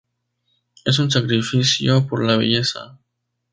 [0.83, 2.97] Es un sacrificio por la belleza.